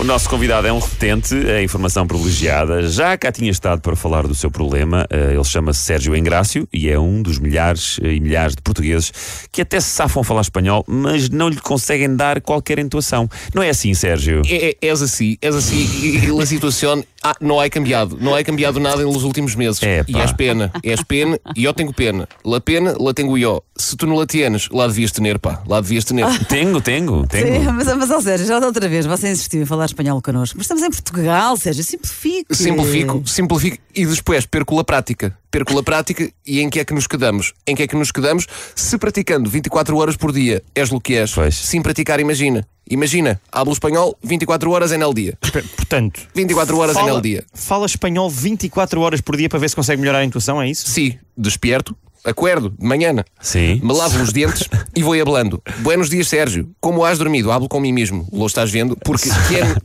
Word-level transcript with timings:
O 0.00 0.04
nosso 0.04 0.30
convidado 0.30 0.64
é 0.64 0.72
um 0.72 0.78
repetente, 0.78 1.34
é 1.34 1.60
informação 1.60 2.06
privilegiada. 2.06 2.88
Já 2.88 3.18
cá 3.18 3.32
tinha 3.32 3.50
estado 3.50 3.80
para 3.80 3.96
falar 3.96 4.28
do 4.28 4.34
seu 4.34 4.48
problema. 4.48 5.04
Eh, 5.10 5.32
Ele 5.34 5.44
chama-se 5.44 5.80
Sérgio 5.80 6.14
Engrácio 6.14 6.68
e 6.72 6.88
é 6.88 6.96
um 6.96 7.20
dos 7.20 7.40
milhares 7.40 7.98
eh, 8.00 8.12
e 8.12 8.20
milhares 8.20 8.54
de 8.54 8.62
portugueses 8.62 9.12
que 9.50 9.60
até 9.60 9.80
se 9.80 9.88
safam 9.88 10.20
a 10.20 10.24
falar 10.24 10.42
espanhol, 10.42 10.84
mas 10.86 11.28
não 11.28 11.48
lhe 11.48 11.60
conseguem 11.60 12.14
dar 12.14 12.40
qualquer 12.40 12.78
entoação. 12.78 13.28
Não 13.52 13.60
é 13.60 13.70
assim, 13.70 13.92
Sérgio? 13.92 14.42
É, 14.46 14.70
é, 14.70 14.76
és 14.80 15.02
assim, 15.02 15.36
és 15.42 15.56
assim 15.56 15.88
e, 16.00 16.40
a 16.40 16.46
situação 16.46 17.02
ah, 17.20 17.34
não 17.40 17.60
é 17.60 17.68
cambiado, 17.68 18.16
não 18.20 18.36
é 18.36 18.44
cambiado 18.44 18.78
nada 18.78 19.02
nos 19.02 19.24
últimos 19.24 19.56
meses. 19.56 19.82
É, 19.82 20.04
e 20.06 20.16
és 20.16 20.30
pena, 20.32 20.70
és 20.84 21.02
pena 21.02 21.40
e 21.56 21.64
eu 21.64 21.74
tenho 21.74 21.92
pena. 21.92 22.28
La 22.44 22.60
pena, 22.60 22.94
la 23.00 23.12
tenho 23.12 23.36
eu. 23.36 23.64
Se 23.76 23.96
tu 23.96 24.06
não 24.06 24.14
la 24.14 24.26
tienes, 24.26 24.68
lá 24.70 24.86
devias 24.86 25.10
ter, 25.10 25.38
pá, 25.40 25.60
lá 25.66 25.80
devias 25.80 26.04
ter. 26.04 26.24
Tenho, 26.48 26.80
tenho, 26.80 27.26
tenho. 27.26 27.62
Sim, 27.64 27.72
mas, 27.72 27.96
mas 27.96 28.10
ó, 28.10 28.20
Sérgio, 28.20 28.46
já 28.46 28.60
da 28.60 28.66
outra 28.68 28.88
vez 28.88 29.04
você 29.04 29.32
insistiu 29.32 29.62
em 29.62 29.66
falar 29.66 29.87
espanhol 29.90 30.20
connosco. 30.22 30.56
Mas 30.56 30.64
estamos 30.64 30.82
em 30.82 30.90
Portugal, 30.90 31.56
Sérgio, 31.56 31.84
simplifique. 31.84 32.54
Simplifico, 32.54 33.22
simplifico 33.26 33.78
e 33.94 34.06
depois 34.06 34.46
perco 34.46 34.78
a 34.78 34.84
prática. 34.84 35.36
Perco 35.50 35.78
a 35.78 35.82
prática 35.82 36.30
e 36.46 36.60
em 36.60 36.68
que 36.68 36.80
é 36.80 36.84
que 36.84 36.94
nos 36.94 37.06
quedamos? 37.06 37.54
Em 37.66 37.74
que 37.74 37.82
é 37.82 37.86
que 37.86 37.96
nos 37.96 38.12
quedamos? 38.12 38.46
Se 38.74 38.98
praticando 38.98 39.48
24 39.50 39.96
horas 39.96 40.16
por 40.16 40.32
dia 40.32 40.62
és 40.74 40.92
o 40.92 41.00
que 41.00 41.14
és, 41.14 41.32
Pois. 41.32 41.54
sem 41.54 41.82
praticar, 41.82 42.20
imagina. 42.20 42.66
Imagina, 42.90 43.38
hablo 43.52 43.72
espanhol 43.72 44.16
24 44.22 44.70
horas 44.70 44.92
en 44.92 45.02
el 45.02 45.12
dia. 45.12 45.38
Portanto, 45.76 46.20
24 46.34 46.78
horas 46.78 46.94
fala, 46.94 47.10
en 47.10 47.16
el 47.16 47.22
dia. 47.22 47.44
Fala 47.52 47.86
espanhol 47.86 48.30
24 48.30 49.00
horas 49.00 49.20
por 49.20 49.36
dia 49.36 49.48
para 49.48 49.58
ver 49.58 49.68
se 49.68 49.76
consegue 49.76 50.00
melhorar 50.00 50.20
a 50.20 50.24
intuação, 50.24 50.60
é 50.62 50.70
isso? 50.70 50.88
Sim, 50.88 51.18
despierto, 51.36 51.94
acordo, 52.24 52.70
de 52.70 52.86
manhã. 52.86 53.14
Sim. 53.40 53.80
Me 53.82 53.92
lavo 53.92 54.22
os 54.22 54.32
dentes 54.32 54.68
e 54.94 55.02
vou 55.02 55.20
hablando. 55.20 55.62
Buenos 55.78 56.10
dias, 56.10 56.28
Sérgio. 56.28 56.70
Como 56.80 57.04
has 57.04 57.18
dormido? 57.18 57.50
Hablo 57.50 57.68
com 57.68 57.80
mim 57.80 57.92
mesmo. 57.92 58.28
Lo 58.32 58.46
estás 58.46 58.70
vendo? 58.70 58.96
Porque 58.96 59.28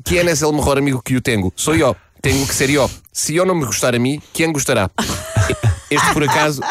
quem, 0.03 0.17
é 0.17 0.21
el 0.21 0.53
mejor 0.53 0.77
amigo 0.77 1.02
que 1.02 1.16
eu 1.16 1.21
tenho? 1.21 1.52
Sou 1.55 1.75
eu. 1.75 1.95
Tenho 2.21 2.45
que 2.47 2.55
ser 2.55 2.69
eu. 2.69 2.89
Se 3.11 3.35
eu 3.35 3.45
não 3.45 3.55
me 3.55 3.66
gostar 3.66 3.93
a 3.95 3.99
mim, 3.99 4.21
quem 4.31 4.52
gostará? 4.52 4.89
Este, 5.89 6.13
por 6.13 6.23
acaso, 6.23 6.61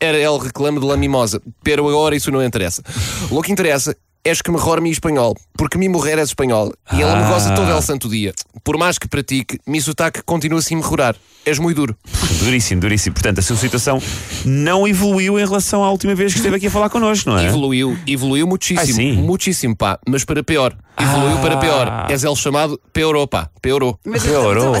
era 0.00 0.16
el 0.16 0.38
reclame 0.38 0.80
de 0.80 0.86
la 0.86 0.96
mimosa. 0.96 1.42
Pero 1.62 1.88
agora 1.88 2.16
isso 2.16 2.30
não 2.30 2.42
interessa. 2.42 2.82
O 3.30 3.42
que 3.42 3.52
interessa 3.52 3.96
és 4.24 4.40
que 4.40 4.50
me 4.52 4.58
mi 4.80 4.90
espanhol, 4.90 5.34
porque 5.56 5.76
mi 5.78 5.88
morrer 5.88 6.18
és 6.18 6.28
espanhol 6.28 6.72
e 6.92 7.02
ela 7.02 7.16
me 7.16 7.28
goza 7.28 7.54
todo 7.54 7.74
el 7.74 7.82
santo 7.82 8.08
dia. 8.08 8.32
Por 8.62 8.78
mais 8.78 8.96
que 8.96 9.08
pratique, 9.08 9.58
mi 9.66 9.80
sotaque 9.80 10.22
continua 10.22 10.60
assim 10.60 10.76
a 10.76 10.78
melhorar. 10.78 11.16
És 11.44 11.58
muito 11.58 11.76
duro. 11.76 11.96
Duríssimo, 12.44 12.80
duríssimo. 12.80 13.14
Portanto, 13.14 13.40
a 13.40 13.42
sua 13.42 13.56
situação 13.56 14.00
não 14.44 14.86
evoluiu 14.86 15.40
em 15.40 15.44
relação 15.44 15.82
à 15.82 15.90
última 15.90 16.14
vez 16.14 16.32
que 16.32 16.38
esteve 16.38 16.54
aqui 16.56 16.68
a 16.68 16.70
falar 16.70 16.88
connosco, 16.88 17.30
não 17.30 17.36
é? 17.38 17.46
Evoluiu, 17.46 17.98
evoluiu 18.06 18.46
muitíssimo, 18.46 18.80
Ah, 18.80 18.86
sim? 18.94 19.12
muitíssimo, 19.14 19.74
pá, 19.76 19.98
mas 20.08 20.24
para 20.24 20.44
pior. 20.44 20.72
Evoluiu 20.96 21.38
para 21.38 21.56
pior. 21.56 22.06
És 22.08 22.22
ele 22.22 22.36
chamado 22.36 22.80
piorou, 22.92 23.26
pá, 23.26 23.50
piorou. 23.60 23.98
Mas, 24.06 24.22
Piorou. 24.22 24.74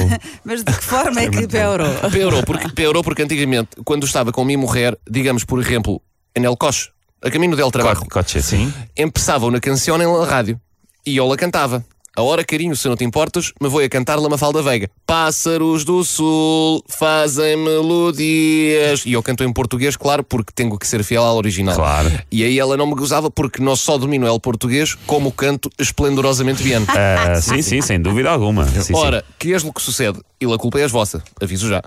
mas 0.44 0.62
de 0.62 0.72
que 0.72 0.84
forma 0.84 1.20
é 1.20 1.28
que 1.28 1.48
piorou? 1.48 1.88
Piorou 2.12 2.42
porque, 2.44 2.68
piorou 2.68 3.02
porque 3.02 3.22
antigamente, 3.22 3.70
quando 3.84 4.06
estava 4.06 4.30
com 4.30 4.44
minha 4.44 4.58
mulher, 4.58 4.96
digamos, 5.10 5.42
por 5.42 5.60
exemplo, 5.60 6.00
em 6.36 6.44
El 6.44 6.56
Coche, 6.56 6.90
a 7.22 7.30
caminho 7.30 7.56
del 7.56 7.70
trabalho, 7.70 8.04
Coche, 8.10 8.42
sim. 8.42 8.72
empeçavam 8.96 9.50
na 9.50 9.60
canção 9.60 9.96
na 9.96 10.24
rádio 10.24 10.60
e 11.06 11.16
eu 11.16 11.26
la 11.26 11.36
cantava. 11.36 11.84
A 12.14 12.20
hora, 12.20 12.44
carinho, 12.44 12.76
se 12.76 12.86
não 12.86 12.94
te 12.94 13.04
importas, 13.04 13.54
me 13.58 13.70
vou 13.70 13.80
a 13.80 13.88
cantar 13.88 14.18
La 14.20 14.28
Mafalda 14.28 14.60
Veiga. 14.60 14.90
Pássaros 15.06 15.82
do 15.82 16.04
Sul 16.04 16.84
fazem 16.86 17.56
melodias. 17.56 19.06
E 19.06 19.14
eu 19.14 19.22
canto 19.22 19.42
em 19.42 19.50
português, 19.50 19.96
claro, 19.96 20.22
porque 20.22 20.52
tenho 20.54 20.78
que 20.78 20.86
ser 20.86 21.02
fiel 21.04 21.22
ao 21.22 21.38
original. 21.38 21.74
Claro. 21.74 22.12
E 22.30 22.44
aí 22.44 22.58
ela 22.58 22.76
não 22.76 22.86
me 22.86 22.94
gozava 22.94 23.30
porque 23.30 23.62
não 23.62 23.74
só 23.74 23.96
domino 23.96 24.26
el 24.26 24.38
português, 24.38 24.94
como 25.06 25.32
canto 25.32 25.70
esplendorosamente 25.78 26.62
bem. 26.62 26.72
Ah, 26.92 27.40
sim, 27.40 27.62
sim, 27.62 27.80
sem 27.80 28.00
dúvida 28.00 28.30
alguma. 28.30 28.66
Sim, 28.66 28.82
sim. 28.82 28.94
Ora, 28.94 29.24
que 29.38 29.52
és 29.52 29.64
o 29.64 29.72
que 29.72 29.80
sucede? 29.80 30.20
E 30.40 30.44
a 30.44 30.58
culpa 30.58 30.80
é 30.80 30.84
as 30.84 30.90
vossa, 30.90 31.22
aviso 31.40 31.68
já. 31.68 31.82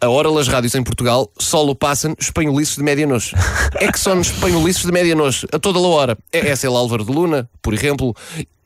A 0.00 0.08
hora 0.08 0.28
las 0.28 0.48
rádios 0.48 0.74
em 0.74 0.82
Portugal 0.82 1.30
só 1.38 1.62
lo 1.62 1.74
passam 1.74 2.14
espanholices 2.18 2.76
de 2.76 2.82
média-noite. 2.82 3.32
É 3.76 3.90
que 3.90 3.98
são 3.98 4.20
espanholices 4.20 4.84
de 4.84 4.90
média-noite, 4.92 5.46
a 5.52 5.58
toda 5.58 5.78
a 5.78 5.82
hora. 5.82 6.18
É 6.32 6.48
essa 6.48 6.66
é 6.66 6.70
o 6.70 6.76
Álvaro 6.76 7.04
de 7.04 7.12
Luna, 7.12 7.48
por 7.62 7.72
exemplo, 7.72 8.14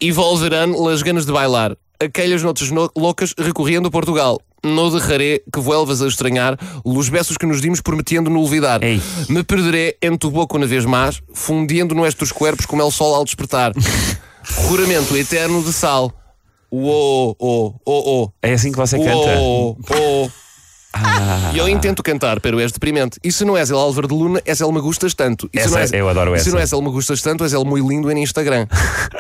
e 0.01 0.13
volverão 0.13 0.73
las 0.85 1.03
ganas 1.03 1.25
de 1.27 1.33
bailar. 1.33 1.77
Aquelas 1.99 2.43
notas 2.43 2.71
no- 2.71 2.91
loucas 2.97 3.35
recorrendo 3.39 3.89
a 3.89 3.91
Portugal. 3.91 4.41
No 4.63 4.91
derraré 4.91 5.43
que 5.53 5.61
vuelvas 5.61 6.03
a 6.03 6.09
estranhar 6.09 6.59
os 6.85 7.09
beços 7.09 7.37
que 7.37 7.47
nos 7.47 7.61
dimos 7.61 7.81
prometendo 7.81 8.29
no 8.29 8.41
olvidar. 8.41 8.83
Ei. 8.83 9.01
Me 9.29 9.43
perderé 9.45 9.97
em 10.03 10.17
tu 10.17 10.31
boca 10.31 10.57
uma 10.57 10.67
vez 10.67 10.85
mais, 10.85 11.23
fundindo 11.33 11.95
nuestros 11.95 12.33
cuerpos 12.33 12.67
como 12.67 12.83
el 12.83 12.91
sol 12.91 13.15
ao 13.15 13.25
despertar. 13.25 13.73
Juramento 14.69 15.17
eterno 15.17 15.63
de 15.63 15.73
sal. 15.73 16.13
Uou, 16.71 17.37
oh, 17.39 17.75
oh, 17.85 18.23
oh. 18.25 18.31
É 18.43 18.55
assim 18.55 18.73
que 18.73 18.79
você 18.79 18.99
canta. 18.99 19.39
Oh, 19.39 19.77
oh. 19.91 20.31
E 21.55 21.59
eu 21.59 21.69
intento 21.69 22.03
cantar, 22.03 22.41
pero 22.41 22.61
és 22.61 22.73
deprimente. 22.73 23.19
E 23.23 23.31
se 23.33 23.45
não 23.45 23.57
és 23.57 23.71
el 23.71 23.77
Álvaro 23.77 24.09
de 24.09 24.15
Luna, 24.15 24.41
és 24.45 24.61
el 24.61 24.73
me 24.73 24.81
gustas 24.81 25.15
tanto. 25.15 25.49
E 25.53 25.59
Essa 25.59 25.71
não 25.71 25.79
és, 25.79 25.93
eu 25.93 26.09
adoro 26.09 26.35
e 26.35 26.39
Se 26.41 26.49
essa. 26.49 26.51
não 26.57 26.59
és 26.63 26.73
el 26.73 26.83
me 26.83 26.91
gustas 26.91 27.23
tanto, 27.23 27.45
és 27.45 27.53
el 27.53 27.65
muito 27.65 27.89
lindo 27.89 28.11
em 28.11 28.23
Instagram. 28.23 28.67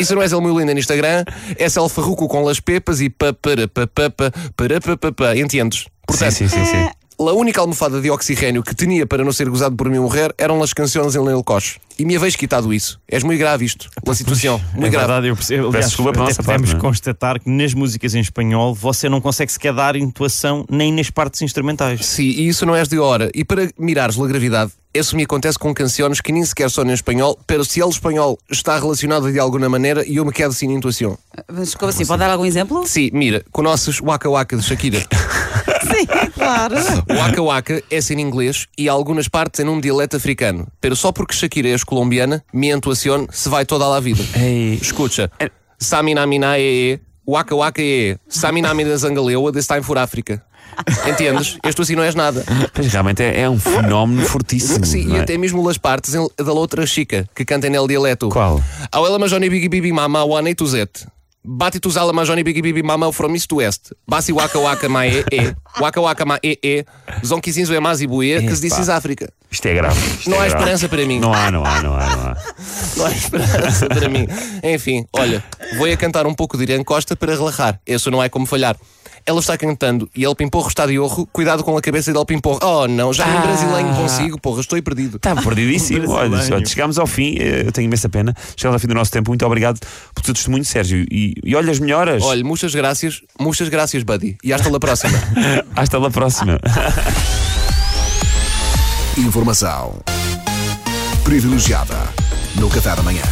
e 0.00 0.04
se 0.04 0.14
não 0.14 0.22
és 0.22 0.32
el 0.32 0.40
muito 0.40 0.58
lindo 0.58 0.72
em 0.72 0.78
Instagram, 0.78 1.24
és 1.58 1.76
el 1.76 1.88
farruco 1.88 2.28
com 2.28 2.42
las 2.44 2.60
pepas 2.60 3.00
e 3.00 3.08
pa 3.10 3.32
para 3.32 3.68
pa 3.68 3.86
pa 3.86 4.10
pa 4.10 4.30
para 4.56 4.80
pa 4.80 4.96
pa 4.96 5.12
pa. 5.12 5.36
Entendes? 5.36 5.86
Portanto, 6.06 6.32
sim, 6.32 6.48
sim, 6.48 6.64
sim, 6.64 6.64
sim. 6.64 6.88
A 7.18 7.32
única 7.32 7.60
almofada 7.60 8.00
de 8.00 8.10
oxigênio 8.10 8.62
que 8.62 8.74
tinha 8.74 9.06
para 9.06 9.24
não 9.24 9.32
ser 9.32 9.48
gozado 9.48 9.74
por 9.74 9.88
mim 9.88 9.98
morrer 9.98 10.34
eram 10.36 10.62
as 10.62 10.72
canções 10.72 11.14
em 11.14 11.20
Leil 11.20 11.42
Coche. 11.42 11.78
E 11.98 12.04
me 12.04 12.14
haveis 12.14 12.36
quitado 12.36 12.74
isso. 12.74 13.00
És 13.08 13.22
muito 13.22 13.38
grave 13.38 13.64
isto. 13.64 13.88
A 14.06 14.14
situação. 14.14 14.60
Muito 14.74 14.86
é 14.86 14.90
grave. 14.90 15.06
verdade, 15.06 15.28
eu 15.28 15.36
percebo. 15.36 15.68
Aliás, 15.68 15.86
desculpa 15.86 16.10
até 16.10 16.20
nossa 16.20 16.42
podemos 16.42 16.70
parte, 16.70 16.84
é? 16.84 16.88
constatar 16.88 17.40
que 17.40 17.48
nas 17.48 17.72
músicas 17.72 18.14
em 18.14 18.20
espanhol 18.20 18.74
você 18.74 19.08
não 19.08 19.20
consegue 19.20 19.50
sequer 19.50 19.72
dar 19.72 19.96
intuação 19.96 20.66
nem 20.68 20.92
nas 20.92 21.08
partes 21.08 21.40
instrumentais. 21.40 22.04
Sim, 22.04 22.24
e 22.24 22.48
isso 22.48 22.66
não 22.66 22.76
és 22.76 22.86
de 22.86 22.98
hora. 22.98 23.30
E 23.34 23.44
para 23.44 23.70
mirares 23.78 24.20
a 24.20 24.26
gravidade, 24.26 24.72
isso 24.92 25.16
me 25.16 25.22
acontece 25.22 25.58
com 25.58 25.74
canções 25.74 26.20
que 26.20 26.32
nem 26.32 26.44
sequer 26.44 26.70
são 26.70 26.84
em 26.84 26.92
espanhol, 26.92 27.38
pero 27.46 27.64
se 27.64 27.80
el 27.80 27.88
espanhol 27.88 28.38
está 28.50 28.78
relacionado 28.78 29.32
de 29.32 29.38
alguma 29.38 29.68
maneira 29.68 30.06
e 30.06 30.16
eu 30.16 30.24
me 30.24 30.32
quedo 30.32 30.52
sem 30.52 30.70
intuação. 30.70 31.18
Mas 31.50 31.74
como 31.74 31.88
assim? 31.88 32.04
Pode 32.04 32.20
dar 32.20 32.30
algum 32.30 32.44
exemplo? 32.44 32.86
Sim, 32.86 33.10
mira, 33.12 33.42
conheces 33.52 34.00
Waka 34.00 34.28
Waka 34.28 34.56
de 34.56 34.62
Shakira? 34.62 35.00
Sim, 35.86 36.25
claro. 36.46 36.76
Waka 37.10 37.42
Waka 37.42 37.82
é 37.90 37.98
em 38.12 38.20
inglês 38.20 38.66
e 38.78 38.88
algumas 38.88 39.28
partes 39.28 39.60
em 39.60 39.68
um 39.68 39.80
dialeto 39.80 40.16
africano. 40.16 40.66
Pero 40.80 40.94
só 40.94 41.12
porque 41.12 41.34
Shakira 41.34 41.68
é 41.68 41.76
colombiana, 41.84 42.44
minha 42.52 42.74
intuação 42.74 43.26
se 43.30 43.48
vai 43.48 43.64
toda 43.64 43.84
a 43.94 44.00
vida. 44.00 44.22
Ei. 44.36 44.78
Escuta, 44.80 45.30
Samina 45.78 46.26
Mina 46.26 46.58
e 46.58 47.00
Waka 47.28 47.54
Waka 47.54 47.82
e 47.82 48.16
Samina 48.28 48.72
Mina 48.72 48.96
Zangaleua, 48.96 49.52
this 49.52 49.66
time 49.66 49.82
for 49.82 49.98
África. 49.98 50.42
Entendes? 51.08 51.58
Este 51.64 51.80
assim 51.80 51.94
não 51.94 52.02
és 52.02 52.14
nada. 52.14 52.44
Pois 52.72 52.86
realmente 52.88 53.22
é, 53.22 53.42
é 53.42 53.50
um 53.50 53.58
fenómeno 53.58 54.26
fortíssimo. 54.26 54.84
Sim, 54.84 55.12
e 55.12 55.16
é? 55.16 55.20
até 55.20 55.38
mesmo 55.38 55.66
as 55.68 55.78
partes 55.78 56.12
da 56.12 56.52
outra 56.52 56.84
chica 56.86 57.28
que 57.34 57.44
canta 57.44 57.68
nel 57.70 57.86
dialeto. 57.86 58.28
Qual? 58.28 58.62
Ao 58.92 59.06
ela 59.06 59.18
majoni 59.18 59.48
bigi 59.48 59.68
bibi 59.68 59.92
mama 59.92 60.22
one 60.24 60.54
to 60.54 60.66
z. 60.66 60.86
Bati 61.48 61.78
tu 61.78 61.90
zala 61.90 62.12
majoni 62.12 62.42
bigi 62.42 62.60
bibi 62.60 62.82
mama 62.82 63.12
from 63.12 63.34
east 63.36 63.48
to 63.48 63.56
west. 63.56 63.92
Basi 64.10 64.32
waka 64.32 64.58
waka 64.58 64.88
ma 64.88 65.06
e 65.06 65.24
e. 65.30 65.54
Waka 65.80 66.00
waka 66.00 66.24
ma 66.26 66.38
e 66.42 66.58
e. 66.62 66.84
Zonki 67.24 67.52
zinzo 67.52 67.72
é 67.72 67.78
mais 67.78 68.00
e 68.00 68.06
buê 68.06 68.42
que 68.42 68.54
se 68.56 68.62
disse 68.62 68.90
África. 68.90 69.30
Isto 69.50 69.66
é 69.68 69.74
grave. 69.74 69.96
isto 70.18 70.28
Não 70.28 70.36
é 70.38 70.40
há 70.40 70.48
grave. 70.48 70.56
esperança 70.58 70.88
para 70.88 71.06
mim. 71.06 71.20
Não 71.20 71.32
há, 71.32 71.50
não 71.52 71.64
há, 71.64 71.82
não 71.82 71.94
há, 71.94 72.16
não 72.16 72.22
há. 72.26 72.36
Não 72.96 73.06
há 73.06 73.10
esperança 73.12 73.86
para 73.86 74.08
mim. 74.08 74.26
Enfim, 74.64 75.06
olha, 75.12 75.44
vou 75.78 75.86
a 75.90 75.96
cantar 75.96 76.26
um 76.26 76.34
pouco 76.34 76.56
de 76.56 76.64
Irã 76.64 76.82
Costa 76.82 77.14
para 77.14 77.34
relaxar. 77.34 77.78
Isso 77.86 78.10
não 78.10 78.22
é 78.22 78.28
como 78.28 78.44
falhar. 78.46 78.76
Ela 79.28 79.40
está 79.40 79.58
cantando 79.58 80.08
e 80.14 80.22
El 80.24 80.36
Pimporro 80.36 80.68
está 80.68 80.86
de 80.86 80.98
orro. 81.00 81.26
Cuidado 81.32 81.64
com 81.64 81.76
a 81.76 81.82
cabeça 81.82 82.12
del 82.12 82.24
Pimporro. 82.24 82.60
Oh, 82.62 82.86
não, 82.86 83.12
já 83.12 83.24
Ah. 83.26 83.40
brasileiro 83.40 83.88
consigo, 83.96 84.40
porra, 84.40 84.60
estou 84.60 84.80
perdido. 84.80 85.16
Está 85.16 85.34
perdidíssimo. 85.34 86.08
Olha, 86.12 86.64
chegámos 86.64 86.96
ao 86.96 87.08
fim, 87.08 87.36
eh, 87.40 87.64
eu 87.66 87.72
tenho 87.72 87.86
imensa 87.86 88.08
pena. 88.08 88.32
Chegamos 88.56 88.74
ao 88.76 88.78
fim 88.78 88.86
do 88.86 88.94
nosso 88.94 89.10
tempo. 89.10 89.30
Muito 89.30 89.44
obrigado 89.44 89.80
pelo 90.14 90.24
teu 90.24 90.32
testemunho, 90.32 90.64
Sérgio. 90.64 91.04
E, 91.10 91.34
e 91.44 91.56
olha 91.56 91.72
as 91.72 91.80
melhoras. 91.80 92.22
Olha, 92.22 92.44
muitas 92.44 92.72
graças, 92.72 93.20
muitas 93.40 93.68
graças, 93.68 94.04
buddy. 94.04 94.36
E 94.44 94.52
hasta 94.52 94.70
la 94.70 94.78
próxima. 94.78 95.18
Hasta 95.74 95.98
la 95.98 96.10
próxima. 96.10 96.60
Informação 99.18 99.98
privilegiada 101.24 101.96
no 102.54 102.68
Café 102.68 102.94
da 102.94 103.02
Manhã. 103.02 103.22